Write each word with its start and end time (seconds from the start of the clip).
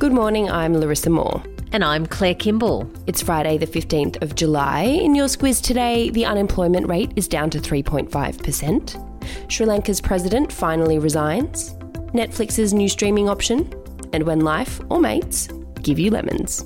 Good 0.00 0.14
morning, 0.14 0.50
I'm 0.50 0.72
Larissa 0.72 1.10
Moore. 1.10 1.42
And 1.72 1.84
I'm 1.84 2.06
Claire 2.06 2.34
Kimball. 2.34 2.90
It's 3.06 3.20
Friday, 3.20 3.58
the 3.58 3.66
15th 3.66 4.22
of 4.22 4.34
July. 4.34 4.84
In 4.84 5.14
your 5.14 5.26
squiz 5.26 5.62
today, 5.62 6.08
the 6.08 6.24
unemployment 6.24 6.88
rate 6.88 7.12
is 7.16 7.28
down 7.28 7.50
to 7.50 7.58
3.5%. 7.58 9.52
Sri 9.52 9.66
Lanka's 9.66 10.00
president 10.00 10.50
finally 10.50 10.98
resigns. 10.98 11.74
Netflix's 12.14 12.72
new 12.72 12.88
streaming 12.88 13.28
option. 13.28 13.70
And 14.14 14.22
when 14.22 14.40
life 14.40 14.80
or 14.88 15.00
mates 15.00 15.48
give 15.82 15.98
you 15.98 16.10
lemons. 16.10 16.64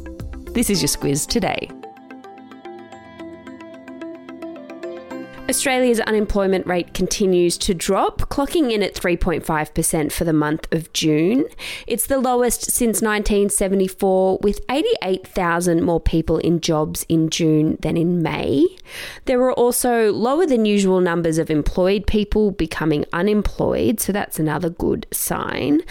This 0.52 0.70
is 0.70 0.80
your 0.80 0.88
squiz 0.88 1.26
today. 1.26 1.68
Australia's 5.46 6.00
unemployment 6.00 6.66
rate 6.66 6.94
continues 6.94 7.58
to 7.58 7.74
drop, 7.74 8.22
clocking 8.30 8.72
in 8.72 8.82
at 8.82 8.94
3.5% 8.94 10.10
for 10.10 10.24
the 10.24 10.32
month 10.32 10.66
of 10.72 10.90
June. 10.94 11.44
It's 11.86 12.06
the 12.06 12.18
lowest 12.18 12.70
since 12.70 13.02
1974, 13.02 14.38
with 14.42 14.60
88,000 14.70 15.82
more 15.82 16.00
people 16.00 16.38
in 16.38 16.60
jobs 16.60 17.04
in 17.10 17.28
June 17.28 17.76
than 17.82 17.98
in 17.98 18.22
May. 18.22 18.66
There 19.26 19.38
were 19.38 19.52
also 19.52 20.12
lower 20.12 20.46
than 20.46 20.64
usual 20.64 21.02
numbers 21.02 21.36
of 21.36 21.50
employed 21.50 22.06
people 22.06 22.50
becoming 22.50 23.04
unemployed, 23.12 24.00
so 24.00 24.12
that's 24.12 24.38
another 24.38 24.70
good 24.70 25.06
sign. 25.12 25.82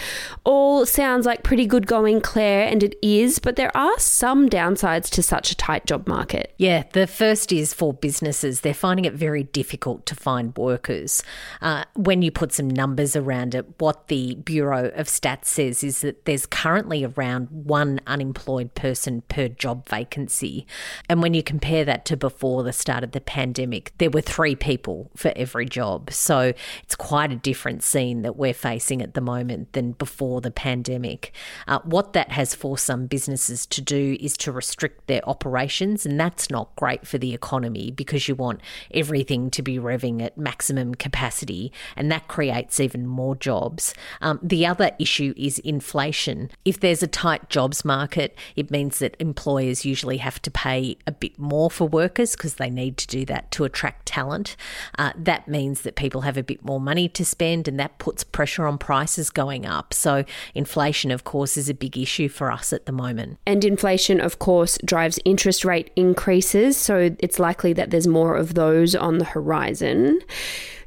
All 0.42 0.84
sounds 0.84 1.26
like 1.26 1.44
pretty 1.44 1.66
good 1.66 1.86
going, 1.86 2.20
Claire, 2.20 2.66
and 2.66 2.82
it 2.82 2.96
is, 3.00 3.38
but 3.38 3.54
there 3.54 3.74
are 3.76 3.98
some 4.00 4.50
downsides 4.50 5.08
to 5.10 5.22
such 5.22 5.52
a 5.52 5.56
tight 5.56 5.86
job 5.86 6.08
market. 6.08 6.52
Yeah, 6.58 6.84
the 6.92 7.06
first 7.06 7.52
is 7.52 7.72
for 7.72 7.94
businesses. 7.94 8.62
They're 8.62 8.74
finding 8.74 9.04
it 9.04 9.14
very 9.14 9.43
difficult 9.44 10.06
to 10.06 10.14
find 10.14 10.56
workers. 10.56 11.22
Uh, 11.60 11.84
when 11.94 12.22
you 12.22 12.30
put 12.30 12.52
some 12.52 12.68
numbers 12.68 13.16
around 13.16 13.54
it, 13.54 13.66
what 13.78 14.08
the 14.08 14.34
Bureau 14.36 14.90
of 14.94 15.06
Stats 15.06 15.46
says 15.46 15.84
is 15.84 16.00
that 16.00 16.24
there's 16.24 16.46
currently 16.46 17.04
around 17.04 17.48
one 17.50 18.00
unemployed 18.06 18.74
person 18.74 19.22
per 19.28 19.48
job 19.48 19.88
vacancy. 19.88 20.66
And 21.08 21.22
when 21.22 21.34
you 21.34 21.42
compare 21.42 21.84
that 21.84 22.04
to 22.06 22.16
before 22.16 22.62
the 22.62 22.72
start 22.72 23.04
of 23.04 23.12
the 23.12 23.20
pandemic, 23.20 23.92
there 23.98 24.10
were 24.10 24.20
three 24.20 24.54
people 24.54 25.10
for 25.16 25.32
every 25.36 25.66
job. 25.66 26.12
So 26.12 26.52
it's 26.82 26.94
quite 26.94 27.32
a 27.32 27.36
different 27.36 27.82
scene 27.82 28.22
that 28.22 28.36
we're 28.36 28.54
facing 28.54 29.02
at 29.02 29.14
the 29.14 29.20
moment 29.20 29.72
than 29.72 29.92
before 29.92 30.40
the 30.40 30.50
pandemic. 30.50 31.32
Uh, 31.66 31.80
what 31.84 32.12
that 32.12 32.32
has 32.32 32.54
forced 32.54 32.86
some 32.86 33.06
businesses 33.06 33.66
to 33.66 33.80
do 33.80 34.16
is 34.20 34.36
to 34.38 34.52
restrict 34.52 35.06
their 35.06 35.26
operations, 35.28 36.06
and 36.06 36.18
that's 36.18 36.50
not 36.50 36.74
great 36.76 37.06
for 37.06 37.18
the 37.18 37.34
economy 37.34 37.90
because 37.90 38.28
you 38.28 38.34
want 38.34 38.60
everything 38.92 39.33
everything 39.34 39.50
to 39.50 39.62
be 39.62 39.78
revving 39.78 40.22
at 40.22 40.38
maximum 40.38 40.94
capacity, 40.94 41.72
and 41.96 42.10
that 42.10 42.28
creates 42.28 42.78
even 42.80 43.06
more 43.06 43.34
jobs. 43.34 43.94
Um, 44.20 44.38
the 44.42 44.66
other 44.66 44.92
issue 44.98 45.34
is 45.36 45.58
inflation. 45.60 46.50
If 46.64 46.80
there's 46.80 47.02
a 47.02 47.08
tight 47.08 47.50
jobs 47.50 47.84
market, 47.84 48.36
it 48.56 48.70
means 48.70 48.98
that 48.98 49.16
employers 49.18 49.84
usually 49.84 50.18
have 50.18 50.40
to 50.42 50.50
pay 50.50 50.96
a 51.06 51.12
bit 51.12 51.38
more 51.38 51.70
for 51.70 51.88
workers 51.88 52.36
because 52.36 52.54
they 52.54 52.70
need 52.70 52.96
to 52.98 53.06
do 53.06 53.24
that 53.26 53.50
to 53.52 53.64
attract 53.64 54.06
talent. 54.06 54.56
Uh, 54.98 55.12
that 55.16 55.48
means 55.48 55.82
that 55.82 55.96
people 55.96 56.22
have 56.22 56.36
a 56.36 56.42
bit 56.42 56.64
more 56.64 56.80
money 56.80 57.08
to 57.08 57.24
spend, 57.24 57.66
and 57.68 57.78
that 57.78 57.98
puts 57.98 58.24
pressure 58.24 58.66
on 58.66 58.78
prices 58.78 59.30
going 59.30 59.66
up. 59.66 59.92
So, 59.92 60.24
inflation, 60.54 61.10
of 61.10 61.24
course, 61.24 61.56
is 61.56 61.68
a 61.68 61.74
big 61.74 61.98
issue 61.98 62.28
for 62.28 62.52
us 62.52 62.72
at 62.72 62.86
the 62.86 62.92
moment. 62.92 63.38
And 63.46 63.64
inflation, 63.64 64.20
of 64.20 64.38
course, 64.38 64.78
drives 64.84 65.18
interest 65.24 65.64
rate 65.64 65.90
increases. 65.96 66.76
So, 66.76 67.16
it's 67.18 67.38
likely 67.38 67.72
that 67.74 67.90
there's 67.90 68.06
more 68.06 68.36
of 68.36 68.54
those 68.54 68.94
on 68.94 69.18
the 69.18 69.23
the 69.24 69.30
horizon. 69.30 70.20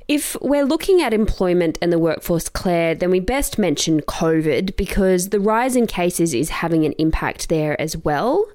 If 0.07 0.37
we're 0.41 0.65
looking 0.65 1.01
at 1.01 1.13
employment 1.13 1.77
and 1.81 1.91
the 1.91 1.99
workforce, 1.99 2.47
Claire, 2.47 2.95
then 2.95 3.11
we 3.11 3.19
best 3.19 3.57
mention 3.57 4.01
COVID 4.01 4.77
because 4.77 5.29
the 5.29 5.39
rise 5.39 5.75
in 5.75 5.85
cases 5.85 6.33
is 6.33 6.49
having 6.49 6.85
an 6.85 6.93
impact 6.93 7.49
there 7.49 7.79
as 7.81 7.97
well. 7.97 8.45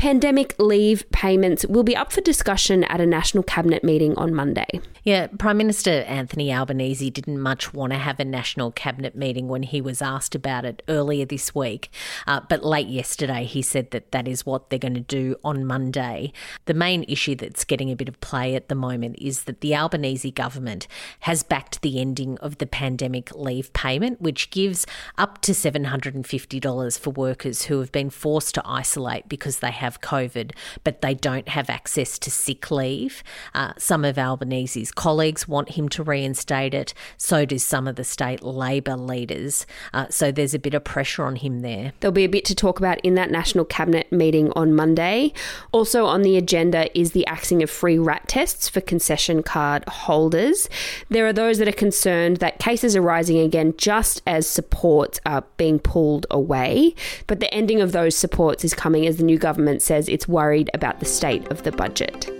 Pandemic 0.00 0.54
leave 0.58 1.04
payments 1.12 1.66
will 1.66 1.82
be 1.82 1.94
up 1.94 2.10
for 2.10 2.22
discussion 2.22 2.84
at 2.84 3.02
a 3.02 3.06
National 3.06 3.42
Cabinet 3.42 3.84
meeting 3.84 4.16
on 4.16 4.34
Monday. 4.34 4.80
Yeah, 5.04 5.26
Prime 5.26 5.58
Minister 5.58 5.90
Anthony 5.90 6.50
Albanese 6.50 7.10
didn't 7.10 7.38
much 7.38 7.74
want 7.74 7.92
to 7.92 7.98
have 7.98 8.18
a 8.18 8.24
National 8.24 8.70
Cabinet 8.70 9.14
meeting 9.14 9.46
when 9.46 9.62
he 9.62 9.82
was 9.82 10.00
asked 10.00 10.34
about 10.34 10.64
it 10.64 10.82
earlier 10.88 11.26
this 11.26 11.54
week. 11.54 11.90
Uh, 12.26 12.40
but 12.48 12.64
late 12.64 12.86
yesterday, 12.86 13.44
he 13.44 13.60
said 13.60 13.90
that 13.90 14.10
that 14.12 14.26
is 14.26 14.46
what 14.46 14.70
they're 14.70 14.78
going 14.78 14.94
to 14.94 15.00
do 15.00 15.36
on 15.44 15.66
Monday. 15.66 16.32
The 16.64 16.72
main 16.72 17.04
issue 17.06 17.34
that's 17.34 17.64
getting 17.66 17.90
a 17.90 17.96
bit 17.96 18.08
of 18.08 18.20
play 18.22 18.54
at 18.54 18.70
the 18.70 18.74
moment 18.74 19.16
is 19.18 19.44
that 19.44 19.60
the 19.60 19.74
Albanese 19.74 20.30
government 20.30 20.86
has 21.20 21.42
backed 21.42 21.82
the 21.82 22.00
ending 22.00 22.38
of 22.38 22.56
the 22.56 22.66
pandemic 22.66 23.34
leave 23.34 23.70
payment, 23.74 24.22
which 24.22 24.50
gives 24.50 24.86
up 25.18 25.42
to 25.42 25.52
$750 25.52 26.98
for 26.98 27.10
workers 27.10 27.64
who 27.64 27.80
have 27.80 27.92
been 27.92 28.08
forced 28.08 28.54
to 28.54 28.62
isolate 28.64 29.28
because 29.28 29.58
they 29.58 29.70
have 29.70 29.89
have 29.90 30.00
COVID, 30.00 30.52
but 30.84 31.00
they 31.00 31.14
don't 31.14 31.48
have 31.48 31.68
access 31.68 32.18
to 32.20 32.30
sick 32.30 32.70
leave. 32.70 33.22
Uh, 33.54 33.72
some 33.76 34.04
of 34.04 34.16
Albanese's 34.16 34.92
colleagues 34.92 35.48
want 35.48 35.70
him 35.70 35.88
to 35.90 36.02
reinstate 36.02 36.74
it. 36.74 36.94
So 37.16 37.44
do 37.44 37.58
some 37.58 37.88
of 37.88 37.96
the 37.96 38.04
state 38.04 38.42
Labor 38.42 38.96
leaders. 38.96 39.66
Uh, 39.92 40.06
so 40.08 40.30
there's 40.30 40.54
a 40.54 40.58
bit 40.58 40.74
of 40.74 40.84
pressure 40.84 41.24
on 41.24 41.36
him 41.36 41.60
there. 41.60 41.92
There'll 42.00 42.12
be 42.12 42.24
a 42.24 42.28
bit 42.28 42.44
to 42.46 42.54
talk 42.54 42.78
about 42.78 43.00
in 43.00 43.14
that 43.16 43.30
National 43.30 43.64
Cabinet 43.64 44.10
meeting 44.12 44.52
on 44.52 44.74
Monday. 44.74 45.32
Also 45.72 46.06
on 46.06 46.22
the 46.22 46.36
agenda 46.36 46.96
is 46.98 47.10
the 47.10 47.26
axing 47.26 47.62
of 47.62 47.70
free 47.70 47.98
RAT 47.98 48.28
tests 48.28 48.68
for 48.68 48.80
concession 48.80 49.42
card 49.42 49.84
holders. 49.88 50.68
There 51.08 51.26
are 51.26 51.32
those 51.32 51.58
that 51.58 51.68
are 51.68 51.72
concerned 51.72 52.36
that 52.36 52.60
cases 52.60 52.94
are 52.94 53.02
rising 53.02 53.38
again 53.38 53.74
just 53.76 54.22
as 54.26 54.46
supports 54.46 55.18
are 55.26 55.44
being 55.56 55.78
pulled 55.80 56.26
away, 56.30 56.94
but 57.26 57.40
the 57.40 57.52
ending 57.52 57.80
of 57.80 57.92
those 57.92 58.16
supports 58.16 58.64
is 58.64 58.74
coming 58.74 59.06
as 59.06 59.16
the 59.16 59.24
new 59.24 59.38
government 59.38 59.79
says 59.82 60.08
it's 60.08 60.28
worried 60.28 60.70
about 60.74 61.00
the 61.00 61.06
state 61.06 61.50
of 61.50 61.62
the 61.62 61.72
budget. 61.72 62.39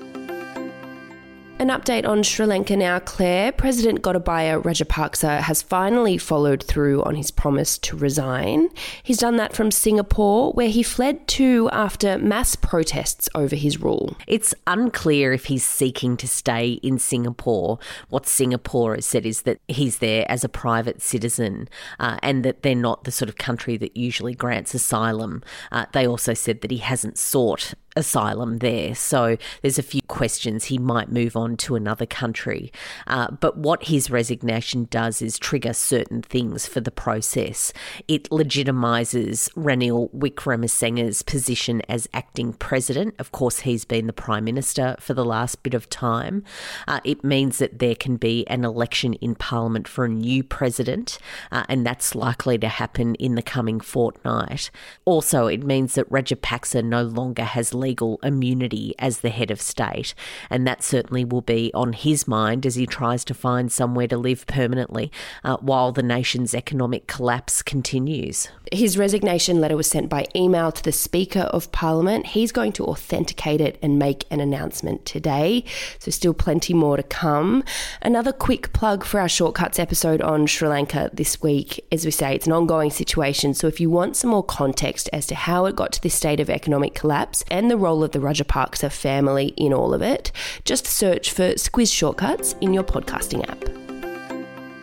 An 1.61 1.69
update 1.69 2.09
on 2.09 2.23
Sri 2.23 2.47
Lanka 2.47 2.75
now, 2.75 3.01
Claire. 3.01 3.53
President 3.53 4.01
Gotabaya 4.01 4.63
Rajapaksa 4.63 5.41
has 5.41 5.61
finally 5.61 6.17
followed 6.17 6.63
through 6.63 7.03
on 7.03 7.17
his 7.17 7.31
promise 7.31 7.77
to 7.81 7.99
resign. 7.99 8.71
He's 9.03 9.19
done 9.19 9.37
that 9.37 9.55
from 9.55 9.71
Singapore, 9.71 10.55
where 10.55 10.71
he 10.71 10.83
fled 10.83 11.29
to 11.29 11.69
after 11.71 12.17
mass 12.17 12.57
protests 12.57 13.29
over 13.35 13.57
his 13.57 13.79
rule. 13.79 14.17
It's 14.27 14.55
unclear 14.67 15.35
if 15.35 15.45
he's 15.45 15.63
seeking 15.63 16.17
to 16.17 16.27
stay 16.27 16.81
in 16.83 16.99
Singapore. 16.99 17.79
What 18.09 18.27
Singapore 18.27 18.95
has 18.95 19.05
said 19.05 19.27
is 19.27 19.43
that 19.43 19.59
he's 19.69 19.99
there 19.99 20.25
as 20.31 20.43
a 20.43 20.49
private 20.49 21.03
citizen 21.03 21.69
uh, 21.99 22.17
and 22.23 22.43
that 22.43 22.63
they're 22.63 22.75
not 22.75 23.05
the 23.05 23.13
sort 23.13 23.29
of 23.29 23.37
country 23.37 23.77
that 23.77 23.95
usually 23.95 24.35
grants 24.35 24.73
asylum. 24.73 25.43
Uh, 25.71 25.85
they 25.93 26.07
also 26.07 26.33
said 26.33 26.63
that 26.63 26.71
he 26.71 26.79
hasn't 26.79 27.19
sought 27.19 27.75
asylum 27.97 28.59
there. 28.59 28.95
So 28.95 29.37
there's 29.63 29.79
a 29.79 29.83
few 29.83 30.03
questions. 30.03 30.67
He 30.67 30.79
might 30.79 31.11
move 31.11 31.37
on 31.37 31.57
to 31.59 31.75
another 31.75 32.07
country. 32.07 32.73
Uh, 33.07 33.31
but 33.31 33.57
what 33.57 33.85
his 33.85 34.11
resignation 34.11 34.87
does 34.91 35.23
is 35.23 35.39
trigger 35.39 35.73
certain 35.73 36.23
things 36.23 36.67
for 36.67 36.81
the 36.81 36.91
process. 36.91 37.73
It 38.09 38.31
legitimises 38.31 39.49
Ranil 39.55 40.11
Wickremesinghe's 40.15 41.23
position 41.23 41.83
as 41.89 42.09
acting 42.15 42.53
president. 42.55 43.15
Of 43.19 43.33
course, 43.33 43.61
he's 43.61 43.85
been 43.85 44.07
the 44.07 44.13
prime 44.13 44.45
minister 44.45 44.97
for 45.01 45.15
the 45.15 45.25
last 45.25 45.63
bit 45.63 45.75
of 45.75 45.89
time. 45.89 46.45
Uh, 46.87 47.01
it 47.05 47.25
means 47.25 47.59
that 47.59 47.79
there 47.79 47.95
can 47.95 48.17
be 48.17 48.47
an 48.47 48.65
election 48.65 49.15
in 49.15 49.35
parliament 49.35 49.89
for 49.89 50.05
a 50.05 50.09
new 50.09 50.43
president, 50.43 51.19
uh, 51.51 51.65
and 51.69 51.87
that's 51.87 52.15
likely 52.15 52.59
to 52.59 52.69
happen 52.69 53.15
in 53.17 53.35
the 53.35 53.43
coming 53.43 53.81
fortnight. 53.81 54.71
Also, 55.05 55.47
it 55.47 55.65
means 55.65 55.95
that 55.95 56.09
Rajapaksa 56.11 56.85
no 56.85 57.03
longer 57.03 57.45
has 57.45 57.75
legal 57.81 58.21
immunity 58.23 58.95
as 58.99 59.21
the 59.21 59.31
head 59.31 59.51
of 59.51 59.61
state. 59.61 60.15
And 60.49 60.67
that 60.67 60.83
certainly 60.83 61.25
will 61.25 61.41
be 61.41 61.71
on 61.75 61.93
his 61.93 62.29
mind 62.29 62.67
as 62.67 62.77
he 62.77 62.87
tries 62.87 63.25
to 63.25 63.35
find 63.35 63.73
somewhere 63.73 64.07
to 64.09 64.17
live 64.17 64.47
permanently 64.47 65.11
uh, 65.43 65.57
while 65.59 65.93
the 65.93 66.03
nation's 66.03 66.55
economic 66.55 67.07
collapse 67.07 67.63
continues. 67.63 68.49
His 68.73 68.97
resignation 68.97 69.61
letter 69.61 69.77
was 69.77 69.89
sent 69.89 70.09
by 70.09 70.27
email 70.37 70.71
to 70.71 70.83
the 70.83 70.93
Speaker 70.93 71.41
of 71.41 71.73
Parliament. 71.73 72.27
He's 72.27 72.53
going 72.53 72.73
to 72.73 72.85
authenticate 72.85 73.61
it 73.61 73.79
and 73.83 73.99
make 73.99 74.27
an 74.31 74.41
announcement 74.41 75.05
today. 75.05 75.65
So, 75.99 76.11
still 76.11 76.35
plenty 76.35 76.75
more 76.75 76.97
to 76.97 77.03
come. 77.03 77.65
Another 78.03 78.33
quick 78.33 78.73
plug 78.73 79.05
for 79.05 79.19
our 79.19 79.29
Shortcuts 79.29 79.79
episode 79.79 80.21
on 80.21 80.47
Sri 80.47 80.69
Lanka 80.69 81.11
this 81.13 81.43
week. 81.43 81.85
As 81.91 82.05
we 82.05 82.11
say, 82.11 82.35
it's 82.35 82.47
an 82.47 82.53
ongoing 82.53 82.91
situation. 82.91 83.55
So, 83.55 83.67
if 83.67 83.81
you 83.81 83.91
want 83.91 84.17
some 84.17 84.31
more 84.31 84.45
context 84.45 85.09
as 85.13 85.27
to 85.27 85.35
how 85.35 85.67
it 85.67 85.75
got 85.75 85.93
to 85.93 86.03
this 86.03 86.15
state 86.15 86.41
of 86.41 86.51
economic 86.51 86.95
collapse 86.95 87.45
and 87.51 87.70
the 87.71 87.77
role 87.77 88.03
of 88.03 88.11
the 88.11 88.21
Roger 88.21 88.43
Rajapaksa 88.43 88.91
family 88.91 89.55
in 89.57 89.73
all 89.73 89.95
of 89.95 90.03
it, 90.03 90.33
just 90.65 90.87
search 90.87 91.31
for 91.31 91.55
Squiz 91.55 91.95
Shortcuts 91.95 92.57
in 92.61 92.75
your 92.75 92.83
podcasting 92.83 93.49
app. 93.49 93.61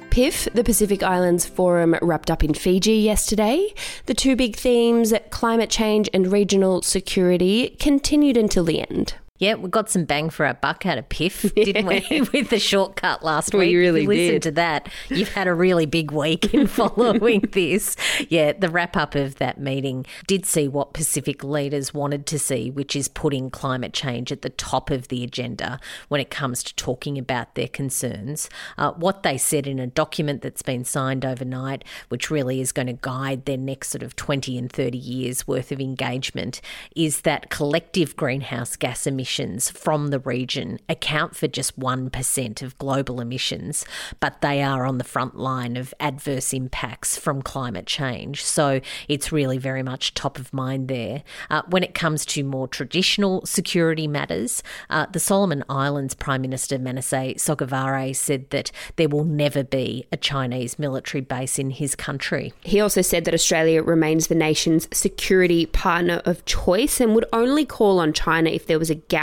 PIF, 0.09 0.51
the 0.53 0.63
Pacific 0.63 1.03
Islands 1.03 1.45
Forum, 1.45 1.95
wrapped 2.01 2.31
up 2.31 2.43
in 2.43 2.53
Fiji 2.53 2.93
yesterday. 2.93 3.73
The 4.05 4.13
two 4.13 4.35
big 4.37 4.55
themes, 4.55 5.13
climate 5.31 5.69
change 5.69 6.09
and 6.13 6.31
regional 6.31 6.81
security, 6.81 7.75
continued 7.77 8.37
until 8.37 8.63
the 8.63 8.79
end. 8.89 9.15
Yeah, 9.39 9.53
we 9.55 9.69
got 9.69 9.89
some 9.89 10.05
bang 10.05 10.29
for 10.29 10.45
our 10.45 10.55
buck 10.55 10.85
out 10.85 10.97
of 10.97 11.07
Piff, 11.09 11.53
didn't 11.55 11.85
we? 11.85 12.21
With 12.33 12.49
the 12.49 12.59
shortcut 12.59 13.23
last 13.23 13.53
we 13.53 13.59
week. 13.59 13.75
really 13.75 14.01
you 14.01 14.07
listen 14.07 14.33
did. 14.35 14.41
to 14.43 14.51
that. 14.51 14.89
You've 15.09 15.33
had 15.33 15.47
a 15.47 15.53
really 15.53 15.85
big 15.85 16.11
week 16.11 16.53
in 16.53 16.67
following 16.67 17.41
this. 17.51 17.95
Yeah, 18.29 18.53
the 18.53 18.69
wrap 18.69 18.97
up 18.97 19.13
of 19.15 19.35
that 19.35 19.59
meeting 19.59 20.05
did 20.25 20.45
see 20.45 20.67
what 20.67 20.93
Pacific 20.93 21.43
leaders 21.43 21.93
wanted 21.93 22.25
to 22.27 22.39
see, 22.39 22.71
which 22.71 22.95
is 22.95 23.07
putting 23.07 23.51
climate 23.51 23.93
change 23.93 24.31
at 24.31 24.41
the 24.41 24.49
top 24.49 24.89
of 24.89 25.09
the 25.09 25.23
agenda 25.23 25.79
when 26.07 26.19
it 26.19 26.31
comes 26.31 26.63
to 26.63 26.75
talking 26.75 27.17
about 27.17 27.53
their 27.55 27.67
concerns. 27.67 28.49
Uh, 28.77 28.91
what 28.93 29.21
they 29.23 29.37
said 29.37 29.67
in 29.67 29.77
a 29.77 29.87
document 29.87 30.41
that's 30.41 30.63
been 30.63 30.83
signed 30.83 31.23
overnight, 31.23 31.83
which 32.09 32.31
really 32.31 32.59
is 32.59 32.71
going 32.71 32.87
to 32.87 32.97
guide 33.01 33.45
their 33.45 33.57
next 33.57 33.89
sort 33.89 34.01
of 34.03 34.15
20 34.15 34.57
and 34.57 34.71
30 34.71 34.97
years 34.97 35.47
worth 35.47 35.71
of 35.71 35.79
engagement, 35.79 36.59
is 36.95 37.21
that 37.21 37.49
collective 37.49 38.15
greenhouse 38.15 38.75
gas 38.75 39.05
emissions 39.05 39.26
from 39.27 40.07
the 40.07 40.19
region 40.19 40.79
account 40.87 41.35
for 41.35 41.47
just 41.47 41.79
1% 41.79 42.61
of 42.61 42.77
global 42.77 43.19
emissions, 43.19 43.85
but 44.19 44.41
they 44.41 44.63
are 44.63 44.85
on 44.85 44.97
the 44.97 45.03
front 45.03 45.37
line 45.37 45.75
of 45.75 45.93
adverse 45.99 46.53
impacts 46.53 47.17
from 47.17 47.41
climate 47.41 47.85
change. 47.85 48.43
So 48.43 48.81
it's 49.07 49.31
really 49.31 49.57
very 49.57 49.83
much 49.83 50.13
top 50.13 50.39
of 50.39 50.53
mind 50.53 50.87
there. 50.87 51.23
Uh, 51.49 51.63
when 51.69 51.83
it 51.83 51.93
comes 51.93 52.25
to 52.27 52.43
more 52.43 52.67
traditional 52.67 53.45
security 53.45 54.07
matters, 54.07 54.63
uh, 54.89 55.05
the 55.11 55.19
Solomon 55.19 55.63
Islands 55.69 56.15
Prime 56.15 56.41
Minister 56.41 56.79
Manasseh 56.79 57.33
Sogavare 57.35 58.15
said 58.15 58.49
that 58.51 58.71
there 58.95 59.09
will 59.09 59.25
never 59.25 59.63
be 59.63 60.05
a 60.11 60.17
Chinese 60.17 60.79
military 60.79 61.21
base 61.21 61.59
in 61.59 61.71
his 61.71 61.95
country. 61.95 62.53
He 62.61 62.79
also 62.79 63.01
said 63.01 63.25
that 63.25 63.33
Australia 63.33 63.83
remains 63.83 64.27
the 64.27 64.35
nation's 64.35 64.87
security 64.95 65.65
partner 65.65 66.21
of 66.25 66.45
choice 66.45 67.01
and 67.01 67.13
would 67.15 67.25
only 67.33 67.65
call 67.65 67.99
on 67.99 68.13
China 68.13 68.49
if 68.49 68.67
there 68.67 68.79
was 68.79 68.89
a 68.89 68.95
gap 68.95 69.16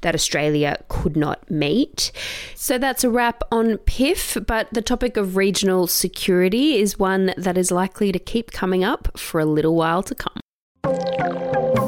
that 0.00 0.14
Australia 0.14 0.82
could 0.88 1.16
not 1.16 1.50
meet. 1.50 2.12
So 2.54 2.78
that's 2.78 3.04
a 3.04 3.10
wrap 3.10 3.42
on 3.50 3.78
PIF, 3.78 4.46
but 4.46 4.68
the 4.72 4.82
topic 4.82 5.16
of 5.16 5.36
regional 5.36 5.86
security 5.86 6.76
is 6.76 6.98
one 6.98 7.32
that 7.36 7.56
is 7.56 7.70
likely 7.70 8.12
to 8.12 8.18
keep 8.18 8.52
coming 8.52 8.84
up 8.84 9.18
for 9.18 9.40
a 9.40 9.46
little 9.46 9.74
while 9.74 10.02
to 10.02 10.14
come. 10.14 11.87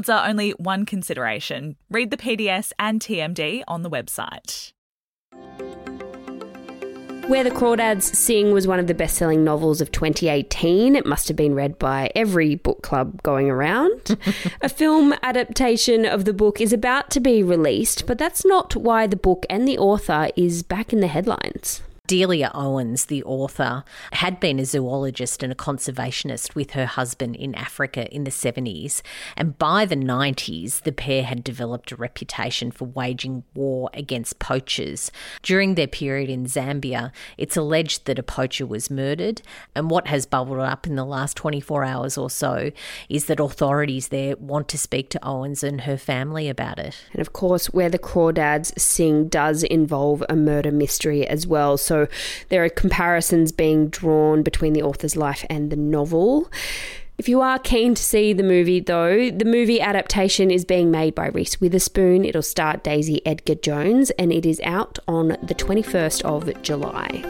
are 0.09 0.27
only 0.27 0.51
one 0.51 0.85
consideration. 0.85 1.75
Read 1.89 2.11
the 2.11 2.17
PDS 2.17 2.71
and 2.79 3.01
TMD 3.01 3.63
on 3.67 3.83
the 3.83 3.89
website. 3.89 4.71
Where 7.27 7.45
the 7.45 7.51
Crawdads 7.51 8.03
Sing 8.13 8.51
was 8.51 8.67
one 8.67 8.79
of 8.79 8.87
the 8.87 8.93
best 8.93 9.15
selling 9.15 9.45
novels 9.45 9.79
of 9.79 9.91
2018. 9.93 10.97
It 10.97 11.05
must 11.05 11.29
have 11.29 11.37
been 11.37 11.55
read 11.55 11.79
by 11.79 12.11
every 12.13 12.55
book 12.55 12.81
club 12.81 13.23
going 13.23 13.49
around. 13.49 14.17
a 14.61 14.67
film 14.67 15.13
adaptation 15.23 16.05
of 16.05 16.25
the 16.25 16.33
book 16.33 16.59
is 16.59 16.73
about 16.73 17.09
to 17.11 17.21
be 17.21 17.41
released, 17.41 18.05
but 18.05 18.17
that's 18.17 18.43
not 18.43 18.75
why 18.75 19.07
the 19.07 19.15
book 19.15 19.45
and 19.49 19.65
the 19.65 19.77
author 19.77 20.29
is 20.35 20.61
back 20.61 20.91
in 20.91 20.99
the 20.99 21.07
headlines. 21.07 21.81
Delia 22.07 22.51
Owens, 22.53 23.05
the 23.05 23.23
author, 23.23 23.85
had 24.11 24.39
been 24.41 24.59
a 24.59 24.65
zoologist 24.65 25.43
and 25.43 25.53
a 25.53 25.55
conservationist 25.55 26.55
with 26.55 26.71
her 26.71 26.85
husband 26.85 27.37
in 27.37 27.55
Africa 27.55 28.13
in 28.13 28.25
the 28.25 28.31
70s. 28.31 29.01
And 29.37 29.57
by 29.57 29.85
the 29.85 29.95
90s, 29.95 30.81
the 30.81 30.91
pair 30.91 31.23
had 31.23 31.41
developed 31.41 31.91
a 31.93 31.95
reputation 31.95 32.69
for 32.69 32.83
waging 32.83 33.45
war 33.53 33.89
against 33.93 34.39
poachers. 34.39 35.09
During 35.41 35.75
their 35.75 35.87
period 35.87 36.29
in 36.29 36.47
Zambia, 36.47 37.13
it's 37.37 37.55
alleged 37.55 38.05
that 38.07 38.19
a 38.19 38.23
poacher 38.23 38.65
was 38.65 38.89
murdered. 38.89 39.41
And 39.73 39.89
what 39.89 40.07
has 40.07 40.25
bubbled 40.25 40.59
up 40.59 40.85
in 40.85 40.95
the 40.95 41.05
last 41.05 41.37
24 41.37 41.85
hours 41.85 42.17
or 42.17 42.29
so 42.29 42.71
is 43.07 43.27
that 43.27 43.39
authorities 43.39 44.09
there 44.09 44.35
want 44.35 44.67
to 44.67 44.77
speak 44.77 45.09
to 45.11 45.25
Owens 45.25 45.63
and 45.63 45.81
her 45.81 45.97
family 45.97 46.49
about 46.49 46.77
it. 46.77 47.05
And 47.13 47.21
of 47.21 47.31
course, 47.31 47.67
Where 47.67 47.89
the 47.89 47.97
Crawdads 47.97 48.77
Sing 48.77 49.29
does 49.29 49.63
involve 49.63 50.25
a 50.27 50.35
murder 50.35 50.73
mystery 50.73 51.25
as 51.25 51.47
well. 51.47 51.77
So 51.77 52.00
there 52.49 52.63
are 52.63 52.69
comparisons 52.69 53.51
being 53.51 53.89
drawn 53.89 54.43
between 54.43 54.73
the 54.73 54.83
author's 54.83 55.15
life 55.15 55.45
and 55.49 55.69
the 55.69 55.75
novel. 55.75 56.49
If 57.17 57.29
you 57.29 57.41
are 57.41 57.59
keen 57.59 57.93
to 57.93 58.01
see 58.01 58.33
the 58.33 58.41
movie, 58.41 58.79
though, 58.79 59.29
the 59.29 59.45
movie 59.45 59.79
adaptation 59.79 60.49
is 60.49 60.65
being 60.65 60.89
made 60.89 61.13
by 61.13 61.27
Reese 61.27 61.61
Witherspoon. 61.61 62.25
It'll 62.25 62.41
star 62.41 62.77
Daisy 62.77 63.23
Edgar 63.27 63.55
Jones 63.55 64.09
and 64.17 64.31
it 64.31 64.43
is 64.43 64.59
out 64.63 64.97
on 65.07 65.37
the 65.43 65.53
21st 65.53 66.23
of 66.23 66.61
July. 66.63 67.23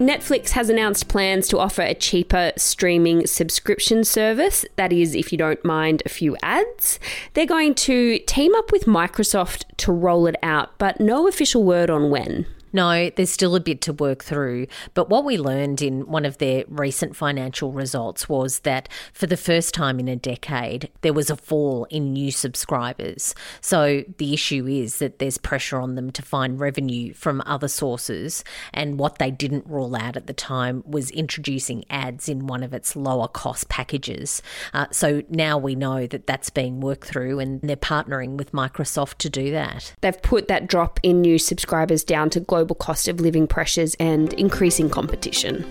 Netflix 0.00 0.50
has 0.52 0.70
announced 0.70 1.08
plans 1.08 1.46
to 1.46 1.58
offer 1.58 1.82
a 1.82 1.94
cheaper 1.94 2.52
streaming 2.56 3.26
subscription 3.26 4.02
service. 4.02 4.64
That 4.76 4.94
is, 4.94 5.14
if 5.14 5.30
you 5.30 5.36
don't 5.36 5.62
mind 5.64 6.02
a 6.04 6.08
few 6.08 6.36
ads. 6.42 6.98
They're 7.34 7.46
going 7.46 7.74
to 7.76 8.18
team 8.20 8.54
up 8.54 8.72
with 8.72 8.86
Microsoft 8.86 9.64
to 9.76 9.92
roll 9.92 10.26
it 10.26 10.36
out, 10.42 10.70
but 10.78 11.00
no 11.00 11.28
official 11.28 11.62
word 11.62 11.90
on 11.90 12.10
when. 12.10 12.46
No, 12.72 13.10
there's 13.10 13.30
still 13.30 13.56
a 13.56 13.60
bit 13.60 13.80
to 13.82 13.92
work 13.92 14.22
through. 14.22 14.66
But 14.94 15.08
what 15.08 15.24
we 15.24 15.38
learned 15.38 15.82
in 15.82 16.06
one 16.06 16.24
of 16.24 16.38
their 16.38 16.64
recent 16.68 17.16
financial 17.16 17.72
results 17.72 18.28
was 18.28 18.60
that 18.60 18.88
for 19.12 19.26
the 19.26 19.36
first 19.36 19.74
time 19.74 19.98
in 19.98 20.08
a 20.08 20.16
decade, 20.16 20.90
there 21.02 21.12
was 21.12 21.30
a 21.30 21.36
fall 21.36 21.86
in 21.90 22.12
new 22.12 22.30
subscribers. 22.30 23.34
So 23.60 24.04
the 24.18 24.32
issue 24.32 24.66
is 24.66 24.98
that 24.98 25.18
there's 25.18 25.38
pressure 25.38 25.80
on 25.80 25.94
them 25.94 26.10
to 26.12 26.22
find 26.22 26.60
revenue 26.60 27.12
from 27.14 27.42
other 27.46 27.68
sources. 27.68 28.44
And 28.72 28.98
what 28.98 29.18
they 29.18 29.30
didn't 29.30 29.66
rule 29.66 29.96
out 29.96 30.16
at 30.16 30.26
the 30.26 30.32
time 30.32 30.82
was 30.86 31.10
introducing 31.10 31.84
ads 31.90 32.28
in 32.28 32.46
one 32.46 32.62
of 32.62 32.72
its 32.72 32.94
lower 32.94 33.28
cost 33.28 33.68
packages. 33.68 34.42
Uh, 34.72 34.86
so 34.90 35.22
now 35.28 35.58
we 35.58 35.74
know 35.74 36.06
that 36.06 36.26
that's 36.26 36.50
being 36.50 36.80
worked 36.80 37.08
through 37.08 37.38
and 37.38 37.60
they're 37.62 37.76
partnering 37.76 38.36
with 38.36 38.52
Microsoft 38.52 39.18
to 39.18 39.30
do 39.30 39.50
that. 39.50 39.94
They've 40.00 40.20
put 40.22 40.48
that 40.48 40.66
drop 40.66 41.00
in 41.02 41.20
new 41.20 41.38
subscribers 41.38 42.04
down 42.04 42.30
to 42.30 42.40
global 42.40 42.59
cost 42.66 43.08
of 43.08 43.20
living 43.20 43.46
pressures 43.46 43.94
and 44.00 44.32
increasing 44.34 44.90
competition. 44.90 45.64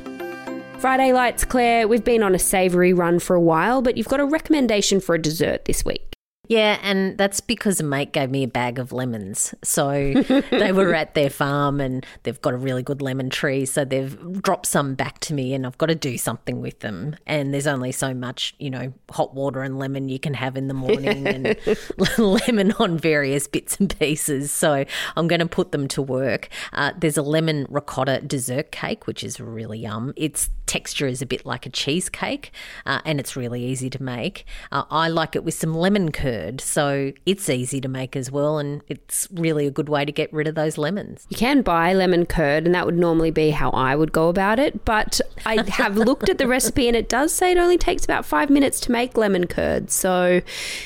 Friday 0.80 1.12
Lites, 1.12 1.44
Claire, 1.44 1.88
we've 1.88 2.06
been 2.06 2.24
on 2.24 2.34
a 2.34 2.40
savoury 2.40 2.94
run 2.94 3.20
for 3.20 3.36
a 3.36 3.42
while, 3.42 3.82
but 3.82 3.98
you've 3.98 4.08
got 4.08 4.22
a 4.22 4.26
recommendation 4.26 5.02
for 5.02 5.14
a 5.14 5.22
dessert 5.22 5.66
this 5.66 5.84
week. 5.84 6.09
Yeah, 6.50 6.80
and 6.82 7.16
that's 7.16 7.42
because 7.42 7.80
a 7.80 7.84
mate 7.84 8.12
gave 8.12 8.32
me 8.32 8.42
a 8.42 8.48
bag 8.48 8.80
of 8.80 8.92
lemons. 8.92 9.54
So 9.64 9.92
they 10.50 10.72
were 10.72 10.96
at 10.96 11.14
their 11.14 11.30
farm 11.30 11.80
and 11.80 12.04
they've 12.24 12.42
got 12.42 12.56
a 12.56 12.58
really 12.58 12.82
good 12.82 13.04
lemon 13.04 13.30
tree. 13.30 13.66
So 13.68 13.86
they've 13.86 14.42
dropped 14.42 14.66
some 14.66 14.96
back 14.96 15.20
to 15.20 15.36
me 15.36 15.54
and 15.54 15.68
I've 15.68 15.78
got 15.78 15.86
to 15.86 15.96
do 15.96 16.18
something 16.18 16.60
with 16.60 16.80
them. 16.80 17.16
And 17.28 17.54
there's 17.54 17.68
only 17.68 17.92
so 17.92 18.16
much, 18.16 18.56
you 18.58 18.72
know, 18.72 18.92
hot 19.12 19.36
water 19.36 19.62
and 19.62 19.78
lemon 19.78 20.10
you 20.10 20.18
can 20.18 20.34
have 20.34 20.58
in 20.58 20.68
the 20.68 20.74
morning 20.74 21.28
and 21.28 21.56
lemon 22.18 22.72
on 22.80 22.98
various 22.98 23.48
bits 23.48 23.80
and 23.80 23.96
pieces. 24.00 24.52
So 24.52 24.86
I'm 25.16 25.28
going 25.28 25.42
to 25.42 25.46
put 25.46 25.72
them 25.72 25.88
to 25.90 26.02
work. 26.02 26.50
Uh, 26.74 26.94
there's 26.98 27.18
a 27.18 27.22
lemon 27.22 27.68
ricotta 27.70 28.22
dessert 28.22 28.72
cake, 28.72 29.06
which 29.06 29.24
is 29.24 29.40
really 29.40 29.78
yum. 29.78 30.14
Its 30.16 30.50
texture 30.66 31.06
is 31.06 31.22
a 31.22 31.26
bit 31.28 31.46
like 31.46 31.66
a 31.66 31.70
cheesecake 31.70 32.52
uh, 32.86 33.02
and 33.04 33.20
it's 33.20 33.36
really 33.36 33.64
easy 33.64 33.90
to 33.92 34.02
make. 34.02 34.46
Uh, 34.72 34.84
I 34.90 35.10
like 35.10 35.36
it 35.36 35.44
with 35.44 35.54
some 35.54 35.76
lemon 35.76 36.12
curd 36.12 36.39
curd. 36.40 36.62
So 36.62 37.12
it's 37.26 37.50
easy 37.50 37.82
to 37.82 37.88
make 37.88 38.16
as 38.16 38.32
well, 38.32 38.58
and 38.58 38.82
it's 38.88 39.28
really 39.32 39.68
a 39.68 39.72
good 39.72 39.90
way 39.90 40.06
to 40.06 40.12
get 40.12 40.32
rid 40.34 40.48
of 40.48 40.56
those 40.56 40.78
lemons. 40.78 41.26
You 41.30 41.38
can 41.38 41.62
buy 41.62 41.94
lemon 41.94 42.26
curd, 42.26 42.66
and 42.66 42.76
that 42.76 42.86
would 42.86 42.98
normally 42.98 43.32
be 43.32 43.52
how 43.52 43.70
I 43.72 43.96
would 43.96 44.12
go 44.12 44.30
about 44.30 44.60
it. 44.60 44.86
But 44.86 45.20
I 45.46 45.64
have 45.70 45.98
looked 45.98 46.30
at 46.30 46.38
the 46.38 46.48
recipe, 46.48 46.88
and 46.88 46.96
it 46.96 47.10
does 47.10 47.34
say 47.34 47.52
it 47.52 47.58
only 47.58 47.78
takes 47.78 48.04
about 48.04 48.26
five 48.26 48.50
minutes 48.50 48.80
to 48.82 48.92
make 48.92 49.18
lemon 49.18 49.48
curd. 49.48 49.92
So 49.92 50.42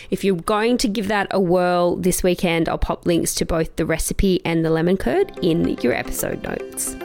if 0.09 0.23
you're 0.23 0.35
going 0.35 0.77
to 0.79 0.87
give 0.87 1.07
that 1.07 1.27
a 1.31 1.39
whirl 1.39 1.95
this 1.95 2.23
weekend, 2.23 2.69
I'll 2.69 2.77
pop 2.77 3.05
links 3.05 3.35
to 3.35 3.45
both 3.45 3.75
the 3.75 3.85
recipe 3.85 4.41
and 4.45 4.65
the 4.65 4.69
lemon 4.69 4.97
curd 4.97 5.37
in 5.41 5.67
your 5.81 5.93
episode 5.93 6.43
notes. 6.43 6.95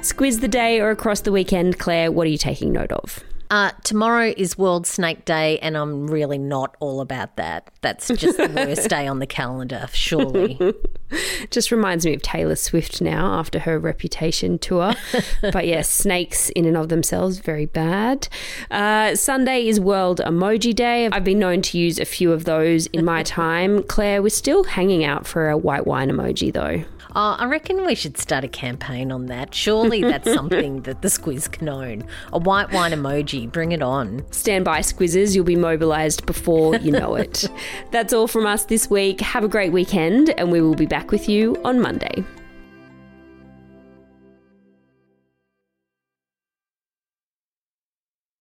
Squiz 0.00 0.40
the 0.40 0.48
day 0.48 0.80
or 0.80 0.90
across 0.90 1.20
the 1.20 1.32
weekend, 1.32 1.78
Claire, 1.78 2.10
what 2.10 2.26
are 2.26 2.30
you 2.30 2.38
taking 2.38 2.72
note 2.72 2.90
of? 2.90 3.22
Uh, 3.50 3.72
tomorrow 3.82 4.32
is 4.36 4.56
World 4.56 4.86
Snake 4.86 5.24
Day, 5.24 5.58
and 5.58 5.76
I'm 5.76 6.06
really 6.06 6.38
not 6.38 6.76
all 6.78 7.00
about 7.00 7.34
that. 7.34 7.68
That's 7.80 8.06
just 8.06 8.36
the 8.36 8.48
worst 8.48 8.88
day 8.88 9.08
on 9.08 9.18
the 9.18 9.26
calendar, 9.26 9.88
surely. 9.92 10.56
Just 11.50 11.72
reminds 11.72 12.06
me 12.06 12.14
of 12.14 12.22
Taylor 12.22 12.54
Swift 12.54 13.02
now 13.02 13.34
after 13.34 13.58
her 13.58 13.76
reputation 13.80 14.60
tour. 14.60 14.94
but 15.52 15.66
yes, 15.66 15.88
snakes 15.88 16.50
in 16.50 16.64
and 16.64 16.76
of 16.76 16.90
themselves, 16.90 17.38
very 17.38 17.66
bad. 17.66 18.28
Uh, 18.70 19.16
Sunday 19.16 19.66
is 19.66 19.80
World 19.80 20.20
Emoji 20.24 20.72
Day. 20.72 21.08
I've 21.10 21.24
been 21.24 21.40
known 21.40 21.60
to 21.62 21.78
use 21.78 21.98
a 21.98 22.04
few 22.04 22.30
of 22.30 22.44
those 22.44 22.86
in 22.88 23.04
my 23.04 23.22
time. 23.24 23.82
Claire, 23.82 24.22
we're 24.22 24.28
still 24.28 24.62
hanging 24.62 25.02
out 25.02 25.26
for 25.26 25.48
a 25.50 25.58
white 25.58 25.88
wine 25.88 26.08
emoji 26.08 26.52
though. 26.52 26.84
Oh, 27.16 27.36
I 27.38 27.46
reckon 27.46 27.84
we 27.84 27.94
should 27.94 28.18
start 28.18 28.44
a 28.44 28.48
campaign 28.48 29.10
on 29.10 29.26
that. 29.26 29.54
Surely 29.54 30.02
that's 30.02 30.32
something 30.34 30.82
that 30.82 31.02
the 31.02 31.08
squiz 31.08 31.50
can 31.50 31.68
own. 31.68 32.04
A 32.32 32.38
white 32.38 32.72
wine 32.72 32.92
emoji, 32.92 33.50
bring 33.50 33.72
it 33.72 33.82
on. 33.82 34.24
Stand 34.30 34.64
by, 34.64 34.80
squizzes. 34.80 35.34
You'll 35.34 35.44
be 35.44 35.56
mobilised 35.56 36.24
before 36.26 36.76
you 36.76 36.92
know 36.92 37.16
it. 37.16 37.48
That's 37.90 38.12
all 38.12 38.28
from 38.28 38.46
us 38.46 38.64
this 38.64 38.88
week. 38.88 39.20
Have 39.20 39.44
a 39.44 39.48
great 39.48 39.72
weekend, 39.72 40.30
and 40.30 40.52
we 40.52 40.60
will 40.60 40.74
be 40.74 40.86
back 40.86 41.10
with 41.10 41.28
you 41.28 41.56
on 41.64 41.80
Monday. 41.80 42.24